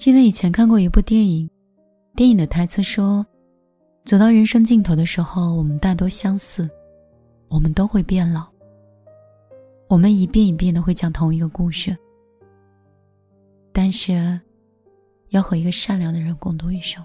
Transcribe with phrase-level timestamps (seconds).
[0.00, 1.46] 记得以前看过一部电影，
[2.16, 3.24] 电影的台词说
[4.02, 6.66] ：“走到人生尽头的时候，我们大多相似，
[7.50, 8.50] 我们都会变老。
[9.88, 11.94] 我们一遍一遍的会讲同一个故事，
[13.74, 14.40] 但是
[15.28, 17.04] 要和一个善良的人共度一生。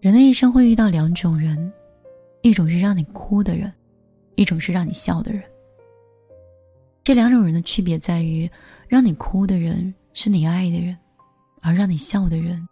[0.00, 1.72] 人的一生会遇到两种人，
[2.42, 3.72] 一种是让你哭的人，
[4.34, 5.42] 一种是让你笑的人。
[7.04, 8.50] 这两种人的区别在于。”
[8.86, 10.96] 让你哭的人是你爱的人，
[11.62, 12.64] 而让你笑的人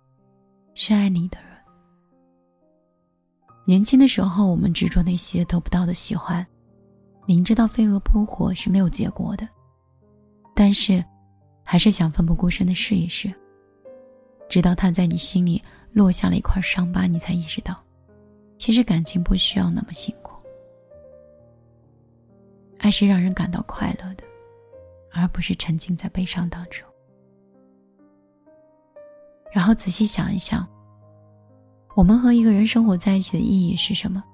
[0.72, 1.48] 是爱你的人。
[3.64, 6.46] 年轻的时候，我们执着那些得不到的喜欢，
[7.26, 9.48] 明知道飞蛾扑火是没有结果的，
[10.54, 11.02] 但是
[11.64, 13.32] 还是想奋不顾身的试一试。
[14.48, 15.60] 直到他在你心里
[15.92, 17.82] 落下了一块伤疤，你才意识到，
[18.58, 20.21] 其实感情不需要那么辛苦。
[22.82, 24.24] 爱是让人感到快乐的。
[25.14, 26.88] 而不是沉浸在悲伤当中。
[29.52, 30.66] 然后仔细想一想，
[31.94, 34.24] 我们和一个人生活在一起的意义是什么？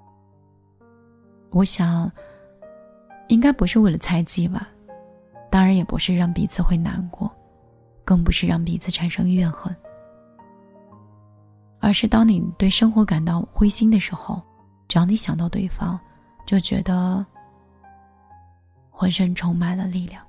[1.50, 2.08] 我想，
[3.26, 4.68] 应该不是为了猜忌吧，
[5.50, 7.28] 当然也不是让彼此会难过，
[8.04, 9.74] 更不是让彼此产生怨恨，
[11.80, 14.40] 而是当你对生活感到灰心的时候，
[14.86, 15.98] 只要你想到对方，
[16.46, 17.26] 就觉得
[18.98, 20.26] 浑身充满了力量。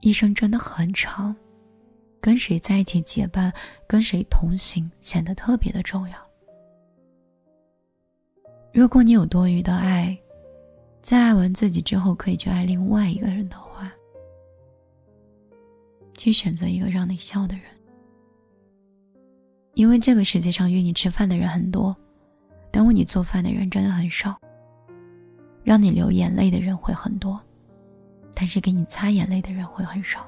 [0.00, 1.34] 一生真的很长，
[2.20, 3.52] 跟谁在一起结伴，
[3.86, 6.18] 跟谁同行，显得特别的重要。
[8.72, 10.18] 如果你有多余的爱，
[11.00, 13.92] 在爱完自己之后，可以去爱另外一个人的话，
[16.14, 17.66] 去选择一个让你笑的人，
[19.74, 21.96] 因为这个世界上约你吃饭的人很多，
[22.72, 24.36] 但为你做饭的人真的很少。
[25.68, 27.38] 让你流眼泪的人会很多。
[28.34, 30.26] 但是给你擦眼泪的人会很少，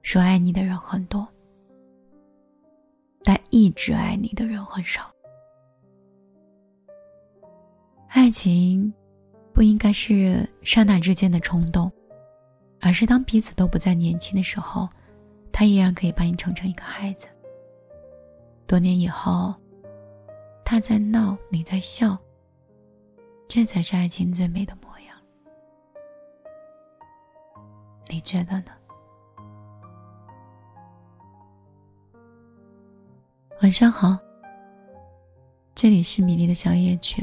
[0.00, 1.28] 说爱你的人很多，
[3.22, 5.02] 但一直爱你的人很少。
[8.08, 8.90] 爱情
[9.52, 11.92] 不应该是刹那之间的冲动，
[12.80, 14.88] 而是当彼此都不再年轻的时候，
[15.52, 17.26] 他依然可以把你宠成一个孩子。
[18.66, 19.54] 多年以后，
[20.64, 22.16] 他在闹，你在笑，
[23.48, 25.16] 这才是爱情最美的模样。
[28.08, 28.66] 你觉得呢？
[33.62, 34.18] 晚上好，
[35.74, 37.22] 这里是米粒的小夜曲，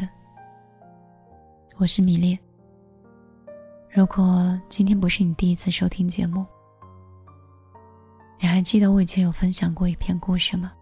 [1.78, 2.38] 我是米粒。
[3.92, 6.46] 如果今天不是你第一次收听节目，
[8.40, 10.74] 你还记得我以前有分享过一篇故事吗？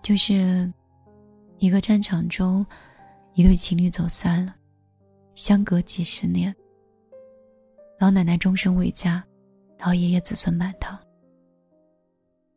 [0.00, 0.72] 就是
[1.58, 2.64] 一个战场中，
[3.38, 4.52] 一对情侣走散了，
[5.36, 6.52] 相隔几十年。
[7.96, 9.24] 老奶奶终身未嫁，
[9.78, 10.98] 老爷爷子孙满堂。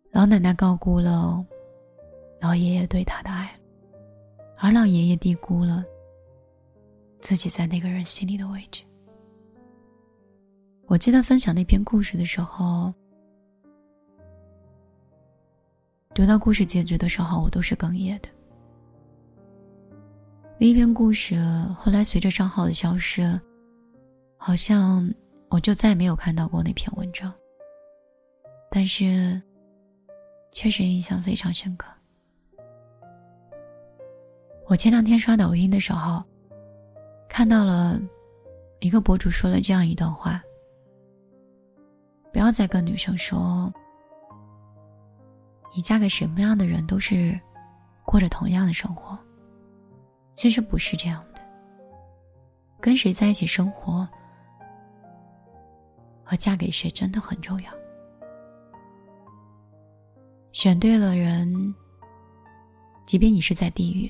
[0.09, 1.45] 老奶奶高估了
[2.39, 3.55] 老爷爷对她的爱，
[4.57, 5.85] 而老爷爷低估了
[7.19, 8.81] 自己在那个人心里的位置。
[10.87, 12.91] 我记得分享那篇故事的时候，
[16.15, 18.29] 读到故事结局的时候，我都是哽咽的。
[20.61, 21.35] 那篇故事
[21.75, 23.41] 后来随着账号的消失，
[24.37, 25.11] 好像。
[25.49, 27.33] 我就再也没有看到过那篇文章，
[28.69, 29.41] 但是
[30.53, 31.91] 确实印象非常深刻。
[34.67, 36.23] 我前两天刷抖音的时候，
[37.27, 37.99] 看到了
[38.79, 40.41] 一个博主说了这样一段话：
[42.31, 43.69] 不要再跟女生说，
[45.75, 47.37] 你嫁给什么样的人都是
[48.05, 49.19] 过着同样的生活。
[50.35, 51.41] 其实不是这样的，
[52.79, 54.07] 跟谁在一起生活。
[56.23, 57.73] 和嫁给谁真的很重要。
[60.53, 61.75] 选对了人，
[63.05, 64.09] 即便你是在地狱，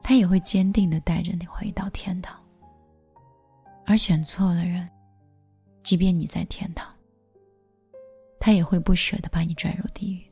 [0.00, 2.34] 他也会坚定的带着你回到天堂；
[3.84, 4.88] 而选错了人，
[5.82, 6.90] 即便你在天堂，
[8.40, 10.24] 他也会不舍得把你拽入地狱。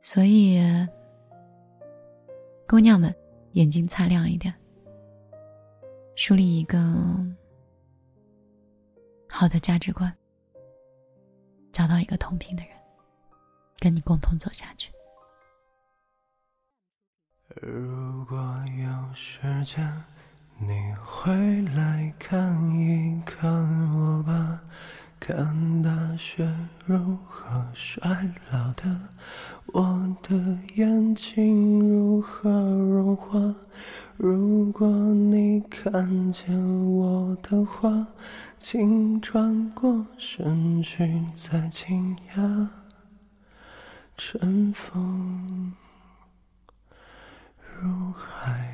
[0.00, 0.58] 所以，
[2.66, 3.14] 姑娘们，
[3.52, 4.52] 眼睛擦亮一点，
[6.16, 6.78] 树立一个。
[9.28, 10.12] 好的价值观，
[11.72, 12.70] 找到一个同频的人，
[13.80, 14.92] 跟你共同走下去。
[17.60, 18.36] 如果
[18.78, 20.02] 有时间，
[20.58, 23.46] 你会来看一看
[23.94, 24.62] 我吧。
[25.20, 26.46] 看大雪
[26.84, 28.84] 如何衰老的，
[29.72, 30.36] 我的
[30.74, 31.53] 眼睛
[40.96, 42.68] 心在惊讶
[44.16, 45.74] 春风
[47.80, 48.73] 如海。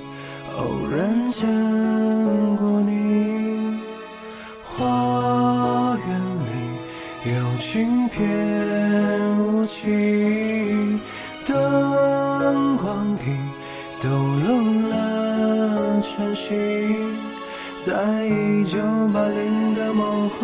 [0.57, 1.47] 偶然见
[2.57, 3.79] 过你，
[4.63, 6.09] 花园
[6.45, 6.51] 里
[7.31, 8.19] 有轻翩
[9.39, 10.99] 舞起，
[11.45, 13.23] 灯光底
[14.01, 14.49] 抖落
[14.89, 14.91] 了
[16.01, 16.45] 晨曦，
[17.83, 18.77] 在一九
[19.13, 20.39] 八零的某后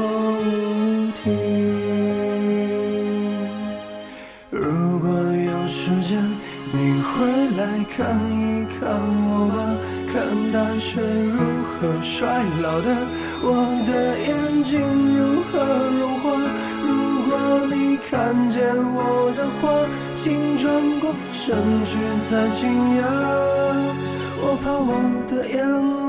[1.21, 1.25] 庭。
[4.50, 6.24] 如果有时间，
[6.71, 7.07] 你会
[7.57, 7.68] 来。
[7.98, 8.06] 看
[10.87, 12.95] 大雪如何衰老的，
[13.43, 13.45] 我
[13.85, 14.79] 的眼睛
[15.17, 15.59] 如何
[15.99, 16.31] 融化。
[16.81, 16.87] 如
[17.27, 18.63] 果你看见
[18.93, 19.85] 我的话，
[20.15, 21.97] 请转过身去
[22.31, 23.03] 再惊讶。
[24.39, 24.95] 我怕我
[25.27, 25.59] 的眼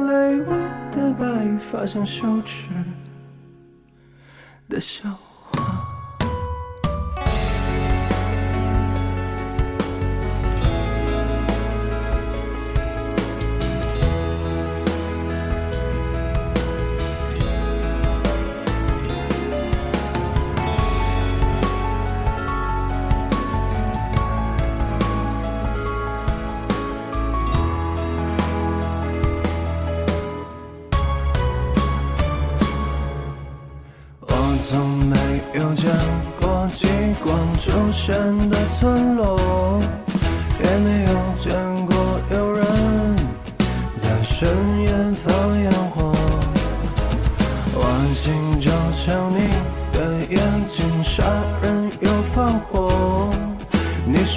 [0.07, 0.55] 泪，我
[0.93, 1.25] 的白
[1.59, 2.69] 发像羞耻
[4.69, 5.09] 的笑。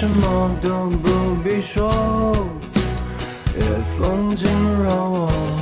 [0.02, 2.34] 什么都不必说，
[3.56, 3.64] 夜
[3.96, 4.50] 风惊
[4.82, 5.61] 扰我。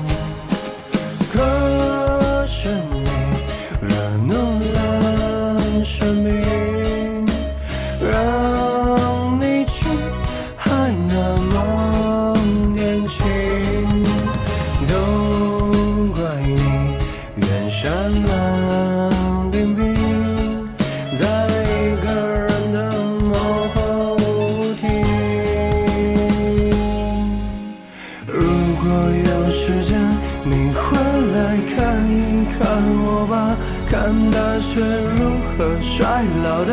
[36.01, 36.73] 衰老的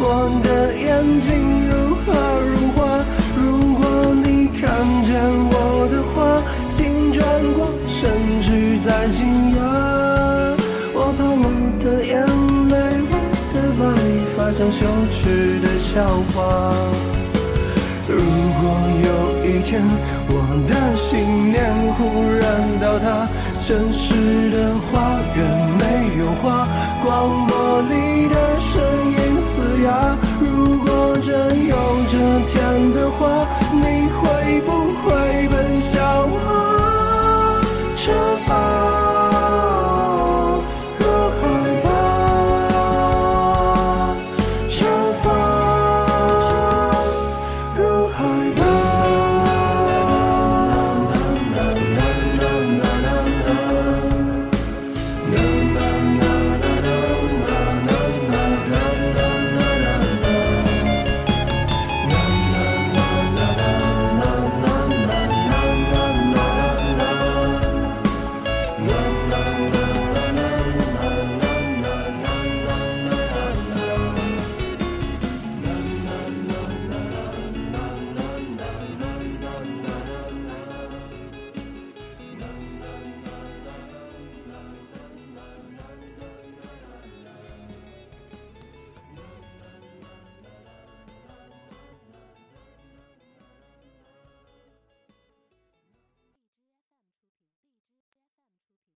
[0.00, 2.10] 我的眼睛如何
[2.42, 3.06] 融化？
[3.38, 4.66] 如果你看
[5.04, 5.14] 见
[5.48, 7.22] 我的话，请转
[7.54, 9.58] 过身去再惊讶。
[10.92, 11.46] 我怕我
[11.78, 12.18] 的眼
[12.68, 12.74] 泪，
[13.10, 13.14] 我
[13.54, 13.80] 的白
[14.34, 16.02] 发像羞耻的笑
[16.34, 16.74] 话。
[18.08, 18.18] 如
[18.58, 18.62] 果
[19.06, 19.08] 有
[19.46, 19.80] 一天
[20.26, 20.32] 我
[20.66, 21.62] 的信念
[21.94, 22.42] 忽然
[22.80, 23.28] 倒塌，
[23.60, 25.38] 城市的花园
[25.78, 26.66] 没有花，
[27.04, 28.13] 广播里。
[30.40, 31.76] 如果真有
[32.10, 33.46] 这天的话，